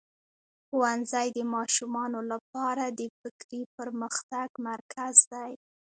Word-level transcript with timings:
ښوونځی 0.67 1.27
د 1.37 1.39
ماشومانو 1.53 2.19
لپاره 2.31 2.83
د 2.99 3.01
فکري 3.19 3.61
پرمختګ 3.77 4.47
مرکز 4.69 5.15
دی. 5.33 5.51